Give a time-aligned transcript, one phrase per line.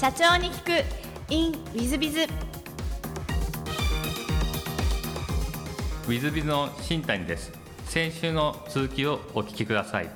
[0.00, 0.70] 社長に聞く
[1.28, 7.52] in ウィズビズウィズビズの新谷です
[7.84, 10.08] 先週の続きをお聞きください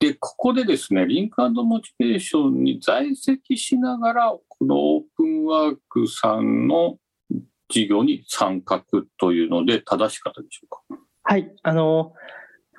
[0.00, 6.96] で、ここでですね、リンクモチベーションに在籍しながら、このオープンワークさんの
[7.68, 8.82] 事業に参画
[9.20, 11.02] というので、正しかったでしょうか？
[11.24, 11.52] はい。
[11.62, 12.14] あの、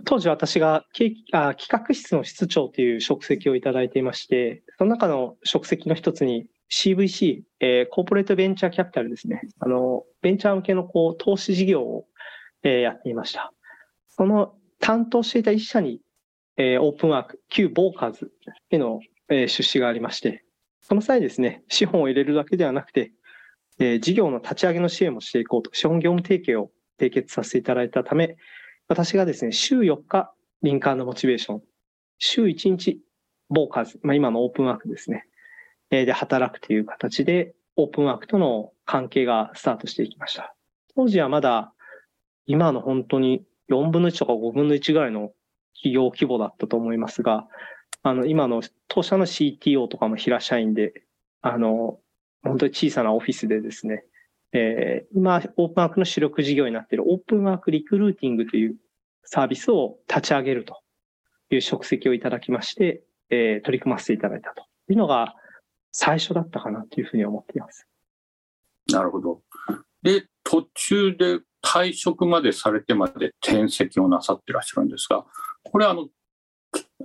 [0.05, 0.85] 当時私が
[1.33, 9.41] あ企画室の室長という職責をいただいていまして、その中の職責の一つに CVC、えー、コーポレートベンチャーキャピタルですね。
[9.59, 12.05] あの、ベンチャー向けのこう投資事業を、
[12.63, 13.51] えー、やっていました。
[14.07, 15.99] その担当していた一社に、
[16.55, 18.31] えー、オープンワーク、旧ボーカーズ
[18.69, 20.45] への、えー、出資がありまして、
[20.79, 23.11] その際ですね、資本を入れるだけではなくて、
[23.79, 28.37] えー、事業の立ち上げの支援もしていこうと、資本業務提携を締結させていただいたため、
[28.87, 31.63] 私がですね、週4日、リンカーのモチベーション、
[32.17, 33.01] 週1日、
[33.49, 35.25] ボーカーズ、まあ、今のオープンワークですね、
[35.89, 40.53] で働くという形で、オープンワークとの関係がスタートしていきました。
[40.95, 41.73] 当時はまだ、
[42.45, 45.31] 今の本当に4分の1とか5分の1ぐらいの
[45.75, 47.47] 企業規模だったと思いますが、
[48.03, 51.03] あの、今の当社の CTO とかも平社員で、
[51.41, 51.99] あの、
[52.43, 54.03] 本当に小さなオフィスでですね、
[54.51, 58.75] えー、今、オープンワークの主力事業になっているオープンワークリクルーティングという
[59.23, 60.81] サービスを立ち上げると
[61.51, 65.35] いう職責をいただきまして、えー、取り組ませていただいたというのが
[65.91, 67.87] 最初だったかなというふうに思っています。
[68.91, 69.41] なるほど。
[70.01, 75.25] で、途中で退職までされてまで転籍をなさってらっしゃるんですが、
[75.63, 76.07] これあの、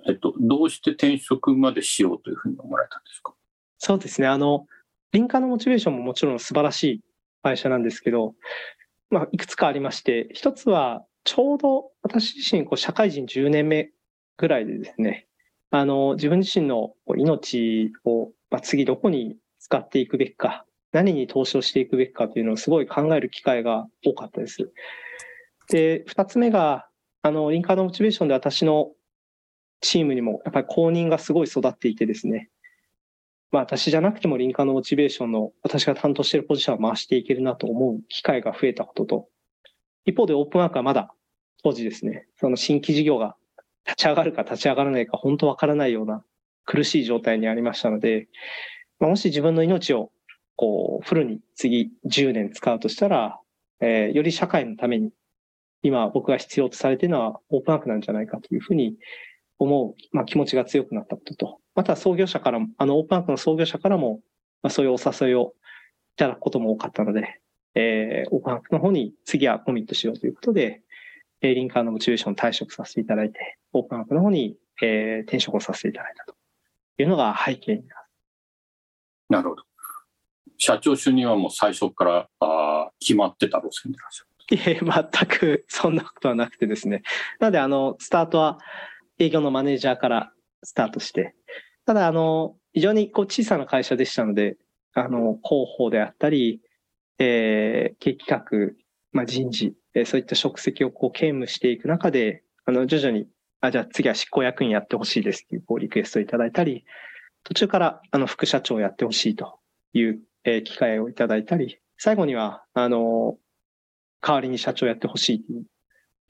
[0.06, 3.34] えっと、どうして転職までしようというふうに思われたんですか？
[3.78, 4.28] そうですね。
[4.28, 4.66] あの、
[5.12, 7.00] 林間のモチベーションももちろん素晴らしい
[7.42, 8.34] 会社なんですけど、
[9.10, 13.90] まあ、いくつかありまして、一つは、ちょうど私自身、こう、社会人10年目
[14.36, 15.26] ぐらいでですね、
[15.76, 24.70] あの、自分自身の命を、まあ、次どこに使っていくべきか、何に投資をしていくべきかというのをすごい考える機会が多かったです。
[25.70, 26.86] で、二つ目が、
[27.22, 28.92] あの、リンカーのモチベーションで私の
[29.80, 32.50] チームにもやっぱり公認がすごい育っていてですね、
[33.50, 39.28] まあ私じゃなくてもリンカーのモチベーションの私が担当しているポジションを回していけるなと思う機会が増えたことと、
[40.04, 41.12] 一方でオープンワークはまだ
[41.64, 43.34] 当時ですね、その新規事業が
[43.86, 46.24] 立ち上がるか立ち上がらないか本当わからないような
[46.64, 48.28] 苦しい状態にありましたので、
[48.98, 50.10] まあ、もし自分の命を
[50.56, 53.40] こう、フルに次10年使うとしたら、
[53.80, 55.10] えー、より社会のために、
[55.82, 58.96] 今僕が必要とされているのはオープンワークなんじゃないかというふうに
[59.58, 64.20] 思う、まあ、気持ちが強くなったことと、また創業者からも、あの、オープンワークの創業者からも、
[64.62, 65.54] まあ、そういうお誘いを
[66.14, 67.40] いただくことも多かったので、
[67.74, 70.82] えー、オープンワークの方に次はコミットしようということで、
[71.42, 76.34] えー、リンカーのモチベーション退職させていただいて、オープンワークの方に、えー、転職をさせていただいたと
[76.98, 78.04] いうのが背景になります。
[79.30, 79.62] なるほど。
[80.58, 87.02] 社長就任はもう最初からあ決まってた路線でいらっしゃるいえ、全くそんなことはなくてですね。
[87.40, 88.58] なので、あの、スタートは
[89.18, 90.32] 営業のマネージャーから
[90.62, 91.34] スタートして、
[91.86, 94.56] ただ、あの、非常にこう小さな会社でしたので、
[94.92, 96.60] あの、広報であったり、
[97.18, 98.74] えー、経営企画、
[99.12, 103.26] まあ、人事、えー、そういった職責をこう兼務していく中で、あの、徐々に、
[103.66, 106.84] あ、じゃあ次は執行役員やってほしいですっていうこうリクエストをいただいたり、
[107.44, 109.58] 途中からあの副社長をやってほしいと
[109.92, 110.20] いう
[110.64, 113.36] 機会をいただいたり、最後には、あの、
[114.20, 115.64] 代わりに社長やってほしいという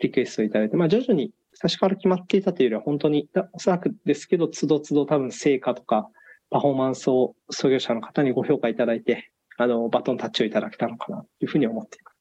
[0.01, 6.09] リクエストをいただいて、まあ徐々に最初から決まっていたというよりは本当に、おそらくですけど、つどつど多分成果とか
[6.51, 12.17] パフォーマンスを創業者の方にご評価いただいて、あの、バトンタッチをいただけたのかなというふうに思っています。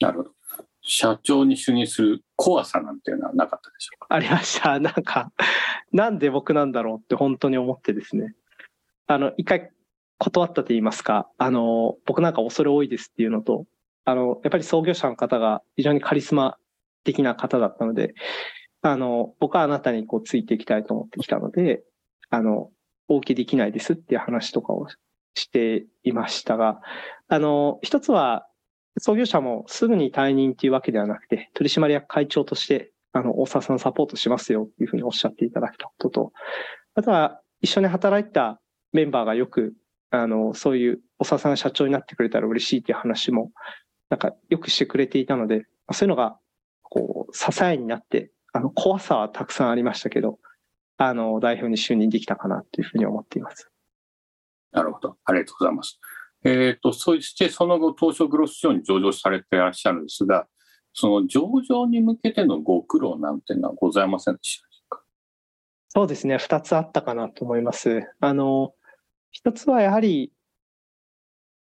[0.00, 0.30] なるほど。
[0.82, 4.14] 社長に就任する怖さなんていうのはなかったでしょうか？
[4.14, 4.78] ありました。
[4.80, 5.32] なんか、
[5.92, 8.34] なんで僕なんだろうって本当に思ってですね。
[9.06, 9.70] あの、一回
[10.18, 13.66] 断ったと言いますか、あの、僕なんか恐れ多いですっていうのと、
[14.04, 16.56] あの、やっぱり創業者の方が非常にカリスマ
[17.04, 18.14] 的な方だったので、
[18.82, 21.84] あの、僕はあなたにこうついていきたいと思ってきたので、
[22.30, 22.70] あの、
[23.08, 24.88] お受けできないですっていう話とかを
[25.34, 26.80] していましたが、
[27.28, 28.46] あの、一つは、
[28.98, 36.32] 創業者もすぐに退任っていうわけではなくて、取締役会長として、あの、大沢さんサポートしますよっていうふうにおっしゃっていただけたことと、
[36.94, 38.60] あとは、一緒に働いた
[38.92, 39.74] メンバーがよく
[40.12, 43.50] あの、そういうおささん社長になってくれたら嬉しいっていう話も、
[44.10, 46.38] なんかよくしてくれていたので、そういうのが、
[46.82, 50.38] こう、支えになって、あの、怖さはたくさんありましたけど、
[50.98, 53.70] あの、代表に就任できたかなというふうに思っています。
[54.70, 55.16] なるほど。
[55.24, 55.98] ありがとうございます。
[56.44, 60.46] え、ー、と、そしてその後、東証グロス市に上場されていらっしゃるんですが、
[60.92, 64.72] その上場に向けてのご苦労なんていうのはございませんでした
[65.94, 66.38] そうですね。
[66.38, 68.00] 二つあったかなと思います。
[68.18, 68.72] あの、
[69.30, 70.32] 一つはやはり、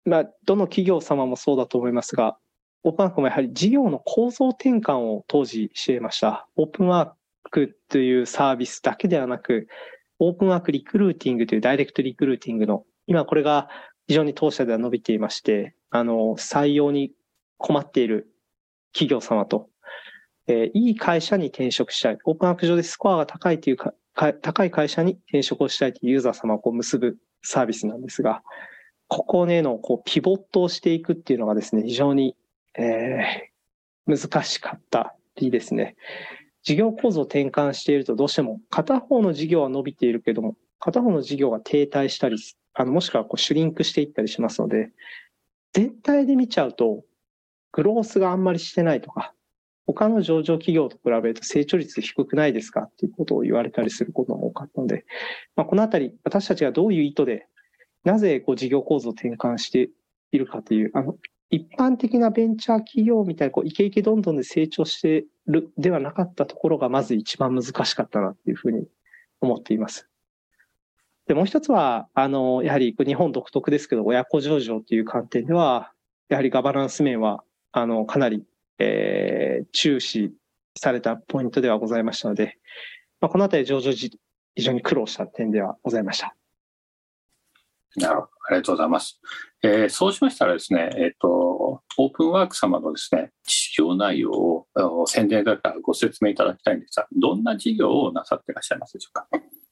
[0.04, 2.38] まあ、どの企業様もそうだと思いますが、
[2.84, 6.46] オープンワークもやはり事業の構造転換を当時していました。
[6.54, 9.66] オープンワークというサービスだけではなく、
[10.20, 13.68] オープンワークリクルーティングというダイレクトリクルーティングの、今これが
[14.06, 17.12] 非常に当社では伸びていまして、あの、採用に
[17.58, 18.30] 困っている
[18.92, 19.68] 企業様と、
[20.46, 22.18] えー、いい会社に転職したい。
[22.24, 23.94] オープンワーク上でスコアが高いというか、
[24.42, 28.42] 高い会社に転職をしたいというユーザー様をこう結ぶサービスなんですが、
[29.08, 32.36] ここねのこうピボットをしていくっていうのがですね、非常に
[32.76, 35.96] えー、難しかったりですね。
[36.62, 42.36] 事業構造を転換しているとどうしても片方の事業は伸びているけども、片方の事業が停滞したり、
[42.74, 44.90] あのもしくはこうシュリンクしていったりしますので、
[45.72, 47.04] 全体で見ちゃうと、
[47.72, 49.32] グロースがあんまりしてないとか、
[49.86, 55.04] 他の上場企業と比べると成長率低くないですかっていうことを言われたりすることも多かったので、
[55.56, 57.46] まあ、このあたり、私たちがどういう意図で、
[58.02, 59.90] なぜこう事業構造を転換して
[60.32, 61.16] いるかという、あの、
[61.50, 68.86] 一般的なベンチャー企業みたいな、こう、イケイケどんどんで成長してるではなかったところが、まず一番難しかったなっていうふうに
[69.40, 70.08] 思っています。
[71.26, 75.92] で、もう一つは、あの、やはり日本独特ですけど、親子上場という観点では、
[76.28, 77.42] やはりガバナンス面は、
[77.72, 78.44] あの、かなり、
[78.78, 80.32] えー、注視
[80.76, 82.58] されたポイントではございましたので、
[83.20, 84.18] まあ、このあたり上場時、
[84.54, 86.36] 非常に苦労した点ではございました。
[87.96, 88.28] なるほど。
[88.48, 89.20] ありがとうございます。
[89.62, 91.28] えー、そうしましたらですね、えっ、ー、と、
[91.96, 94.66] オープンワーク様のですね、事業内容を
[95.06, 99.26] 宣伝だからご説明いただきたいんですが、どんな事業をなさっていらっしゃいますでしょうか？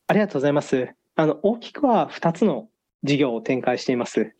[0.06, 1.01] ありがとうございます。
[1.14, 2.68] あの、大きくは2つの
[3.02, 4.34] 事業を展開しています。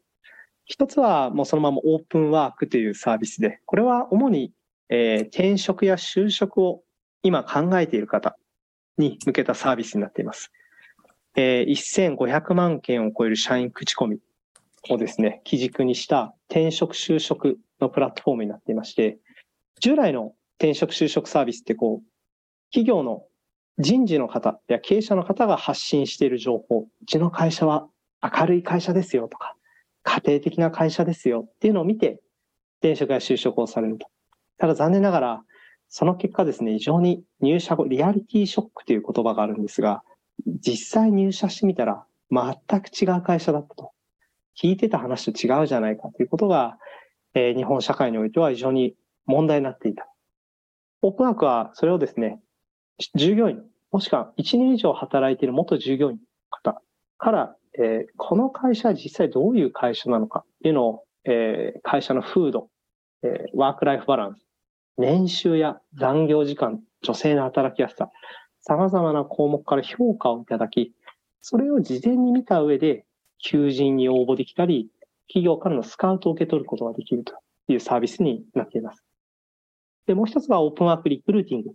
[0.65, 4.53] 一つはもうそのままオープンワークというサービスで、これは主に、
[4.89, 6.83] えー、転職や就職を
[7.23, 8.37] 今考えている方
[8.97, 10.51] に向けたサービスになっています。
[11.35, 14.19] えー、1500万件を超える社員口コミ
[14.89, 19.19] をですね、基軸にした転職就職のプラットフォームになっていまして、
[19.81, 22.07] 従来の転職就職サービスってこう、
[22.71, 23.25] 企業の
[23.79, 27.89] 人事の方や経営者の方が発信している情報、うちの会社は
[28.23, 29.57] 明るい会社ですよとか、
[30.03, 32.21] 家庭的な会社ですよっていうのを見て、
[32.81, 34.09] 転職や就職をされると。
[34.59, 35.45] ただ残念ながら、
[35.89, 40.03] その結果ですね、非常に入社後、リアリティショックという言葉があるんですが、
[40.47, 43.93] 実際入社してみたら全く違う会社だったと。
[44.61, 46.79] 聞いてた話と違うじゃないかということが、
[47.35, 48.95] えー、日本社会においては非常に
[49.27, 50.07] 問題になっていた。
[51.01, 52.41] オープンワークはそれをですね、
[53.15, 56.81] 従業員、もしくは1年以上働いている元従業員の方
[57.19, 62.69] から、えー、この会社は実際どういう会社なのかっていうのを、えー、会社の風土、
[63.23, 64.47] えー、ワークライフバランス、
[64.99, 68.11] 年収や残業時間、女性の働きやすさ、
[68.61, 70.93] 様々な項目から評価をいただき、
[71.41, 73.05] それを事前に見た上で、
[73.45, 74.89] 求人に応募できたり、
[75.27, 77.35] 企業からのスカウトを受け取ることができると
[77.67, 79.03] いうサービスになっています。
[80.07, 81.71] で、もう一つはオープンワークリクルーティング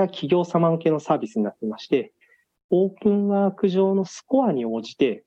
[0.00, 2.12] が企業様向けのサービスになっていまして、
[2.70, 5.24] オープンワーク上のスコアに応じて、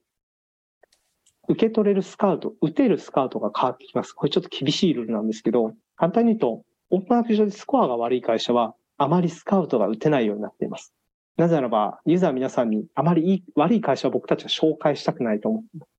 [1.48, 4.12] 受け取れるスカウト、打てるスカウトが変わってきます。
[4.12, 10.94] これちょっと厳しいルールなんですけど、簡単に言うと、オープンワーク上でスコアが悪い会社は、あまりスカウトが打てないようになっています。
[11.36, 15.90] なぜならば、ユーザー皆さんにあまりいい、悪い会社を僕たちは紹介したくないと思ってます。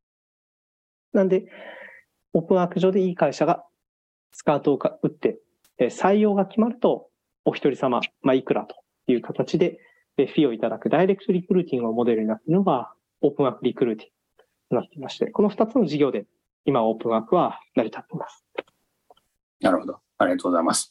[1.13, 1.45] なんで、
[2.33, 3.63] オープンワーク上でいい会社が
[4.31, 5.39] スカートを打って、
[5.77, 7.09] 採用が決まると、
[7.45, 8.75] お一人様、まあ、いくらと
[9.07, 9.79] いう形で、
[10.17, 16.25] フィーをいただくダイレクトリクルーティングをモデルになっているのが、オープンワークリクルーティングとなっていまして、この二つの事業で、
[16.65, 18.45] 今、オープンワークは成り立っています。
[19.61, 19.99] なるほど。
[20.17, 20.89] ありがとうございます。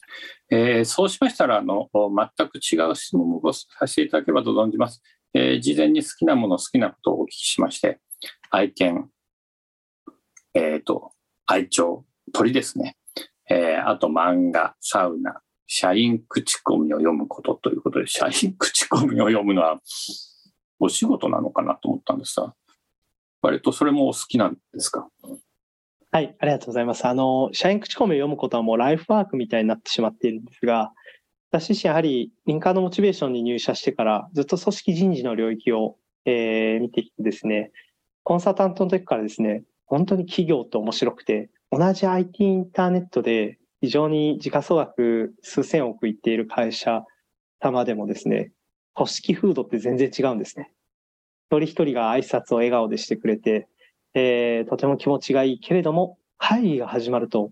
[0.49, 5.01] えー、そうしましたらあの、全く違う質問をさせていただければと存じます。
[5.33, 7.99] えー、事前に好きなもの、好きなことをお聞きしまして、
[8.51, 9.09] 愛犬、
[10.53, 11.11] えっ、ー、と、
[11.45, 12.97] 愛鳥、鳥ですね。
[13.49, 19.79] えー、あと漫画、サウナ、社員口コミを読むことということで、社員口コミを読むのは
[20.79, 22.53] お仕事なのかなと思ったんですが、
[23.41, 25.07] 割とそれも好きなんですか？
[26.11, 27.05] はい、ありがとうございます。
[27.05, 30.93] あの、社員口コミを読むことはもうライフワークみたいになってしまっているんですが、
[31.51, 37.71] 私自身やはり民間のモチベーションに入社してからずっと組織人事の領域を、えー、見てきてですね、
[38.23, 47.03] コンサルタントの時からですね、本当に企業って面白くて、同じ IT インターネットで非常に時価総額数千億いっている会社
[47.61, 48.51] 様でもですね、
[48.95, 50.71] 組織風土って全然違うんですね。
[51.51, 53.67] 一人一人が挨拶を笑顔でしてくれて、
[54.15, 57.51] えー、とても気持ちがいいけれども、会議が始まると、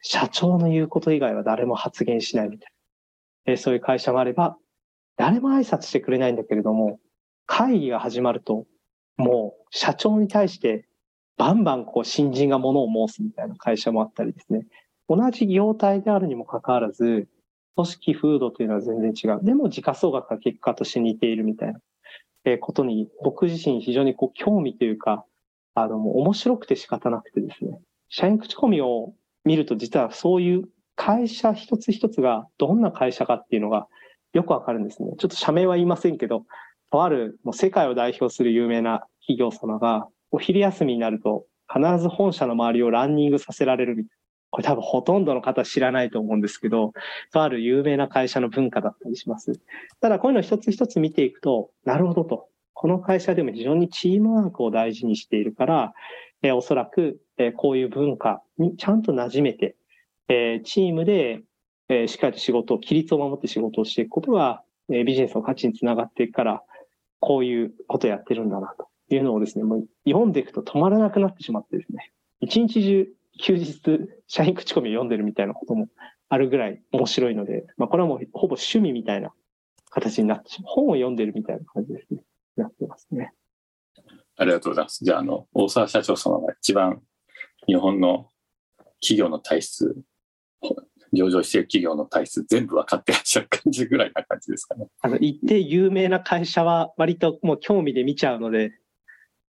[0.00, 2.72] 社長の言うこと以外は誰も発言しないみたい
[3.46, 3.52] な。
[3.54, 4.56] えー、そういう会社もあれば、
[5.16, 7.00] 誰も挨拶してくれないんだけれども、
[7.46, 8.64] 会議が始まると、
[9.16, 10.86] もう社長に対して
[11.36, 14.66] バンバンこう新人が物を申すみたいな会社もあったりですね。
[15.08, 17.28] 同じ業態であるにもかかわらず、
[17.76, 19.40] 組織風土というのは全然違う。
[19.42, 21.80] でも時価総額が結果として似ているみたいな、
[22.44, 25.24] えことに、僕自身非常にこう興味というか、
[25.74, 27.80] あの、面白くて仕方なくてですね。
[28.08, 29.12] 社員口コミを
[29.44, 33.88] 見ると実はそういう会社一つ一つがどんな会社かっていうのが
[34.32, 35.12] よくわかるんですね。
[35.18, 36.44] ちょっと社名は言いませんけど、
[36.90, 44.23] とあるもう世界を代表する有名な企業様が、お昼休みになると必ず本社の周りをランニングさせられるみたいな。
[44.54, 46.92] これ多分ほとんどの方知らないと思うんですけど、
[47.32, 49.60] とある有名な会社の文化だったりします。
[50.00, 52.46] ただこういうのを一つ一つ見ていくと、なるほどと。
[52.72, 55.92] この会社でも非常にチームワークを大事にしているから、
[56.42, 59.74] えー、おそらく、えー、こういう文化にちゃんと馴染めて、
[60.28, 61.42] えー、チームで、
[61.88, 66.62] え、しっかりと仕事を、規律を守って仕事をしていくことが、え、ビジネスの価値につながっていくから、
[67.18, 73.08] こういうことをやってるんだなというのをですね、もう読んでいくと止まらなくなってしまってですね、一日中
[73.38, 73.80] 休日、
[74.26, 75.88] 社員口コミを読んでるみたいなことも
[76.28, 79.32] あるぐらい面白いので、まあ、これはもうほぼ趣味みたいな
[79.90, 80.74] 形になってしまう。
[80.74, 82.20] 本を読んでるみたいな感じですね。
[82.56, 83.32] なってますね。
[84.36, 85.04] ありがとうございます。
[85.04, 87.00] じゃあ、あの、大沢社長様が一番
[87.66, 88.28] 日本の
[89.00, 89.96] 企業の体質、
[91.12, 94.88] 上場している企業の体質、全部分かってらっしゃる感じぐらいな感じですかね。
[95.00, 98.72] あの、一定有名な会社は割ともう興味で見ちゃうので、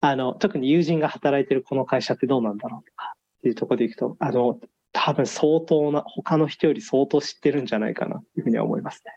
[0.02, 4.57] あの、特に友人が働いてるこの会社ってどうなんだろうとか、っていうところでいくと、あの、
[4.93, 9.12] 多分相当な、他の人より相当知ってるんじゃないかなというふうには思いますね。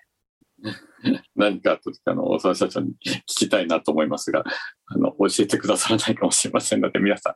[1.36, 4.42] 何かとあの大沢社長に聞きたいなと思いますが
[4.86, 7.34] あの教えてくださらないかもしれませんので皆さん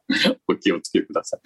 [0.49, 1.41] お気をつけください。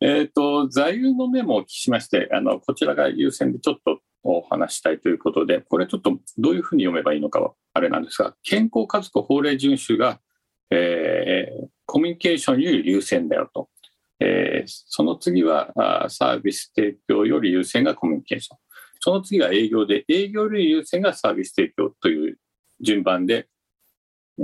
[0.00, 10.20] えっ、と座右の銘もお聞きしましてあのこちらが優先でちょっとお話したいということでこれちょっとどういうふうに読めばいいのかはあれなんですが健康家族法令遵守が、
[10.70, 13.68] えー、コミュニケーションより優先だよと
[14.20, 15.72] えー、その次は
[16.08, 18.58] サービス提供より優先がコミュニケーション。
[19.00, 22.38] その次は営業で、営業より優先がサービス提供という
[22.80, 23.48] 順番で、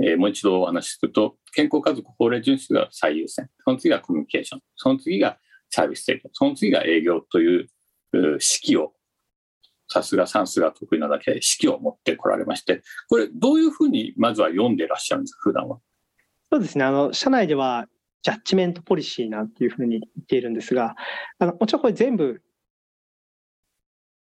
[0.03, 3.47] えー、もう一度お話しすると、健康家族法令遵守が最優先。
[3.63, 4.61] その次がコミュニケーション。
[4.75, 5.37] その次が
[5.69, 6.29] サービス提供。
[6.33, 7.69] その次が営業という
[8.39, 8.93] 式を、
[9.89, 15.79] さすが算数が得意なだけ式を持ってこられまして、これどういうふうにまずは読んでらっしゃるんですか、普段は。
[16.51, 16.83] そうですね。
[16.83, 17.87] あの、社内では
[18.23, 20.95] ジャッジメントポリシーなんていうふうに言っているんですが、
[21.39, 22.41] あの、もちろんこれ全部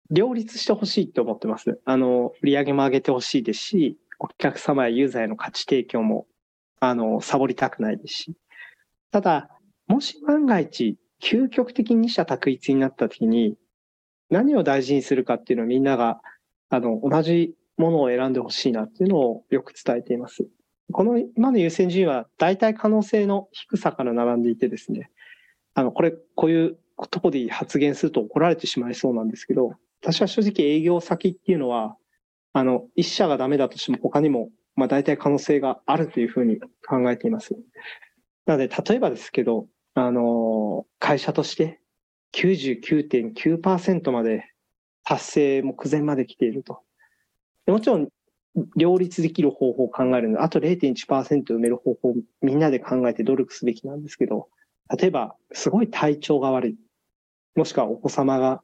[0.09, 1.79] 両立してほしいと思ってます。
[1.85, 6.27] あの、売上も上げてほしいですし、お客様やユーザーへの価値提供も、
[6.79, 8.33] あの、サボりたくないですし。
[9.11, 9.49] ただ、
[9.87, 13.55] もし万が一、究極的に二者択一になった時に、
[14.29, 16.21] 何を大事にするかっていうのをみんなが、
[16.69, 20.47] あの、同じものを選んでほしいなっていうのをよく伝えています。
[20.91, 25.11] この今の優先順位は大体可能性の低さから並んでいてですね、
[25.73, 26.77] あの、これ、こういう
[27.11, 31.95] とこで発言すると怒られてしまいそうなんですけど、私は正直営業先っていうのは、
[32.53, 37.55] あの、一社がダメだとしても他にも、まあ大体可能性があるというふうに考えています。
[38.45, 41.81] なので、例えばですけど、あの、会社として
[42.33, 44.51] 99.9%まで
[45.03, 46.81] 達成目前まで来ていると。
[47.67, 48.07] もちろん、
[48.75, 54.49] 両立できる方法を考えるの、あと0.1%埋める方法をみんなで考えて努力すべきなんですけど、
[54.97, 56.77] 例えば、すごい体調が悪い。
[57.55, 58.63] もしくはお子様が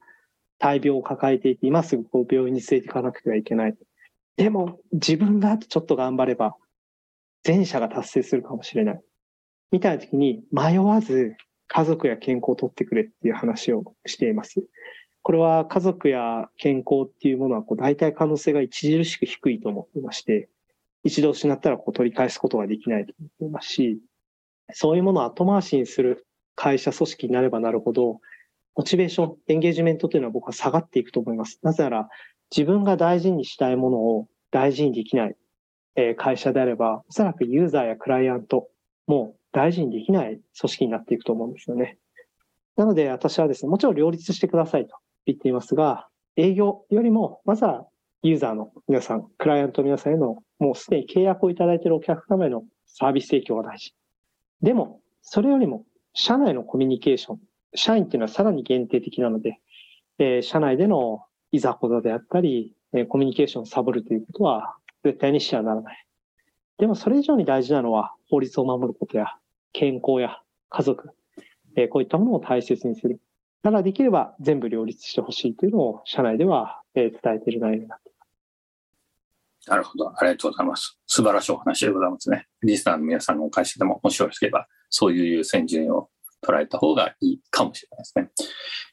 [0.57, 3.75] 大病を抱えていて、今すぐこう病院に連れていかなくてはいけない。
[4.38, 6.55] でも、自分があとちょっと頑張れば、
[7.43, 9.01] 全社が達成するかもしれない。
[9.71, 11.35] みたいな時に、迷わず
[11.67, 14.63] 家族や健康を取ってくれっていう話をしています。
[15.24, 20.50] これは家族や健康っていうものはこう大体可能性が著しく低いと思ってまして、
[21.06, 24.00] 一度失ったらこう取り返すことができないと思っていますし、
[24.74, 28.20] そういうものを後回しにする会社組織になればなるほど、
[28.75, 31.58] モチベーション、エンゲージメントというのは僕は下がっていくと思います。
[31.63, 32.10] なぜなら、
[32.56, 35.36] 自分が大事にしたいものを大事にできない、
[35.96, 38.68] え会社であれば、おそらくユーザーやクライアント
[39.08, 41.98] も大事にできない組織になっていくと思うんですよね。
[42.75, 47.86] なので私はですね、もちろん両立してくださいと言っていますが、営業よりも、まずは
[48.24, 53.94] ユーザーの皆さん、クライアントの皆さんへの、もうすでに契約をいただいているお客様へのサービス提供が大事。
[54.62, 57.39] でも、それよりも、社内のコミュニケーション、
[57.75, 59.60] 社員っていうのはさらに限定的なので、
[60.20, 66.06] えー、社内でのいざこざであったり、えー、コミュニケーションをサボるということは絶対にしてはならない。
[66.77, 69.36] でもそれ以上に大事なのは法律を守ることや
[69.72, 70.39] 健康や
[70.70, 71.10] 家族、
[71.75, 73.20] えー、こういったものを大切にする。
[73.63, 79.70] ただできれば全部両立してほしいというのを社内では、えー、伝えている内容になっています。
[79.70, 80.10] なるほど。
[80.10, 81.00] ありがとうございます。
[81.08, 82.48] 素晴らしいお話でございますね。
[82.62, 86.10] リスナーの皆さんのお会社でももしよろしければ、そういう優先順位を
[86.46, 88.29] 捉えた方がいいかもしれないですね。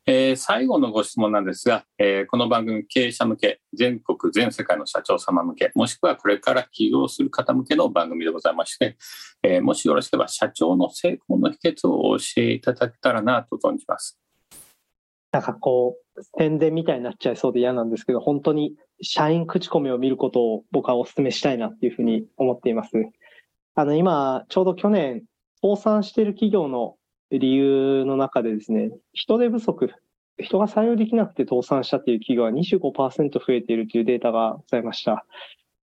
[0.07, 8.97] えー、最後のご質問なんですが、えー、この番組経営者向け、全国全世界の社長様向け、もしくはこれから起業する方向けの番組でございまして、
[9.43, 14.21] えー、もしよろしければ社長の成功の秘訣をお教えいただけたらなと存じます。
[15.33, 22.91] なんかこう、宣伝みたいになっちゃいそうで嫌なんですけど、本当に社員口コミを見ることを僕はお勧めしたいなっていうふうに思っています。
[23.75, 25.23] あの、今、ちょうど去年、
[25.63, 26.97] 倒産している企業の
[27.31, 29.91] 理由の中でですね、人手不足、
[30.39, 35.27] 人が採用できなくて倒産したっていう企業は25%増えているというデータがございました。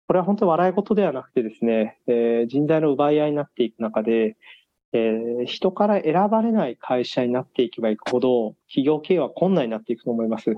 [0.07, 4.37] これは本当に笑い事ではなくてですね、えー、人材の奪い合いになっていく中で、
[4.93, 10.55] えー、人から選ばれない会社になっていけばいくほど、企業経営は困難になっていくと思います。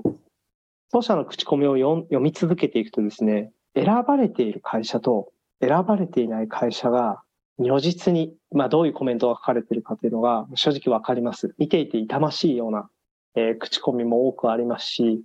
[0.92, 7.22] 当社の口コミを読み続けていくとですね、選ばれている会社と選ばれていない会社が
[7.58, 11.54] 如実に、まあ、どういうコメントが書かれているかというのが正直わかります。
[11.58, 12.90] 見ていて痛ましいような、
[13.34, 15.24] えー、口コミも多くありますし、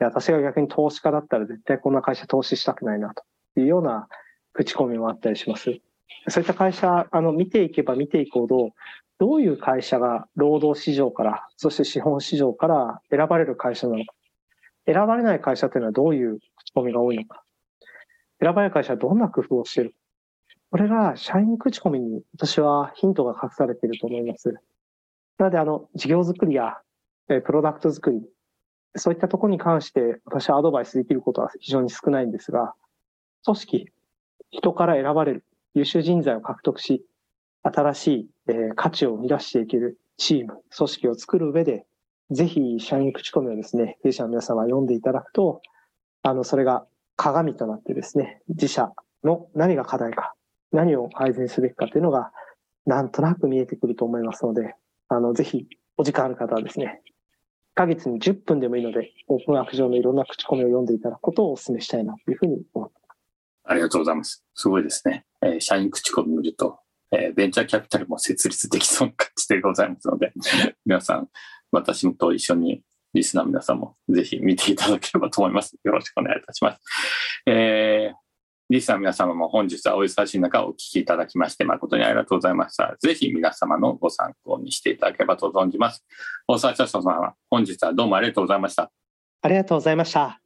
[0.00, 3.22] 私が逆に投資家だったら絶対こんな会社投資したくないなと
[3.60, 4.08] いうような
[4.52, 5.80] 口コミもあったりします。
[6.28, 8.70] そういった会社、あの、見ていけば見ていくほど、
[9.18, 14.14] どういう会社が労働市場から、そして資本市場から選ばれる会社なのか。
[14.86, 17.42] 選ばれない会社というのはどういう口コミが多いのか。
[18.40, 19.96] 選ばれる会社はどんな工夫をしているか
[20.74, 24.54] これが社員口コミに私はヒントが隠されていると思います。
[25.38, 26.78] なので、あの、事業作りや、
[27.28, 28.20] えプロダクト作り、
[28.96, 32.74] そういったところに関して私はアドバイスできることは非常に少ないんですが、
[33.44, 33.88] 組織、
[34.50, 35.44] 人から選ばれる
[35.74, 37.04] 優秀人材を獲得し、
[37.62, 41.86] 新しい、え価値を生み出していけるチーム、組織を作る上で、
[42.30, 45.60] ぜひ社員口コミをですね、弊社の皆様読んでいただくと、
[46.22, 50.34] あの、それが鏡となってですね、自社の何が課題か、
[50.72, 52.32] 何を改善すべきかというのが、
[52.86, 54.74] なんとなく見えてくると思いますので、
[55.08, 57.02] あの、ぜひ、お時間ある方はですね、
[57.74, 63.18] 1ヶ月に10分でもいいので、オープンワーク上のいろんな口コミを読んでいただくことをお勧めしたいなというふうに思ってます。
[63.64, 64.44] ありがとうございます。
[64.54, 65.24] すごいですね。
[65.44, 66.78] えー、社員口コミを見ると、
[67.12, 70.32] えー、ベンチャーキャピタルも設立できそうな感じでございますので、
[70.84, 71.28] 皆さん、
[71.70, 75.76] 私と一緒にリスナー皆さんもぜひ見ていただければと思います。
[75.84, 76.80] よろしくお願いいたします。
[77.46, 78.24] えー
[78.70, 82.96] リスナーの皆様も本日はお忙しい中お聞きいただきまして誠にありがとうございました。
[82.98, 86.02] ぜひ皆様のご参考にしていただければと存じます。
[86.48, 88.90] 大沢社長様、本日はどうもありがとうございました。
[89.42, 90.43] ありがとうございました。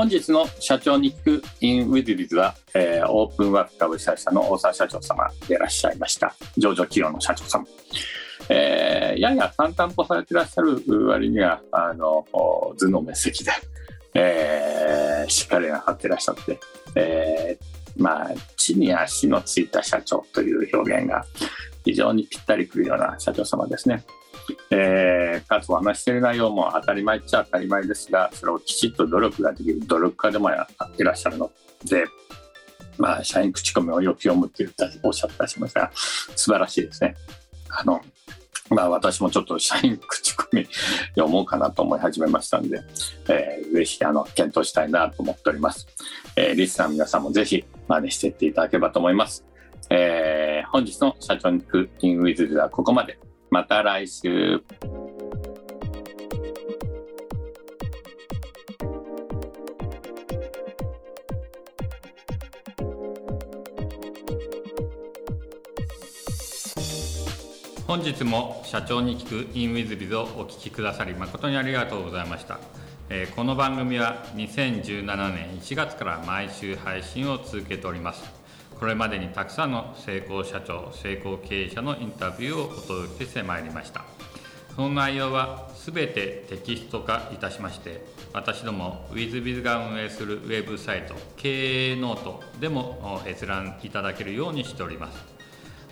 [0.00, 6.34] 本日の社長に聞く in with with は、えー、オープンワーク株式会社の大沢社長様でいらっしゃいました。
[6.56, 7.66] 上場企業の社長様。
[8.48, 13.50] えー、やや淡々とされていらっしゃる割にはあの頭脳面積で、
[14.14, 16.58] えー、しっかりなっていらっしゃって、
[16.94, 21.26] えー、まあ地に足のついた社長という表現が
[21.84, 24.02] 非常にぴったりくるような社長様ですね。
[24.70, 31.50] えー、かつお話してる内容も当たり前っちゃ当たり前ですがそれをきちっと努力ができる努力家でもやってらっしゃるの
[31.84, 32.04] で、
[32.98, 34.68] まあ、社員口コミをよく読むって
[35.02, 37.14] おっしゃったりしますが素晴らしいですね。
[37.68, 38.00] あの
[38.70, 40.64] まあ、私もちょっと社員口コミ
[41.16, 42.80] 読もうかなと思い始めましたんで、
[43.28, 45.88] えー、ぜひあの検討したいなと思っております。
[46.36, 49.44] えー、リスナーの皆さんもぜひ真似していっていただければと思います。
[49.90, 53.18] えー、本日の社長にクッキングウィズではここまで。
[53.50, 54.62] また来週。
[67.88, 72.60] 本日も社長に聞く in WizBiz をお聞きくださり誠にありがとうございました、
[73.08, 78.39] えー、この番組は2017年1月から毎週配信を続けております
[78.80, 84.04] これまでにたくさんの成功社長成功経営者のインタビューをお届けしてまいりました。
[84.74, 95.18] その内容はすべてテキスト化いたしまして私ども WizBiz が運営するウェブサイト経営ノートでも閲覧いただけるようにしております。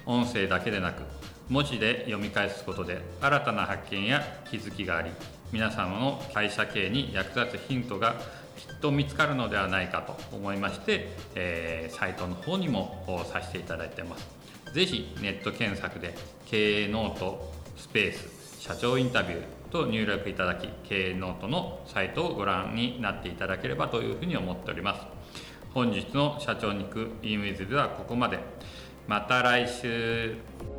[0.07, 1.03] 音声だけでなく
[1.51, 5.11] 文字で読み返すことで新たな発見や気づきがあり
[5.53, 8.15] 皆様の会社経営に役立つヒントが
[8.59, 14.29] きっと見つかるのではないかと思いまして、えー、サイトの方にもさせていただいてます。
[14.75, 16.15] ぜひネット検索で
[16.47, 25.07] 経営ノートスペース社長インタビューと入力いただき経営ノートのサイトをご覧になっていただければというふうに思っております。
[25.73, 28.39] 本日の社長に行く e メールではここまで。
[29.07, 30.78] また来週。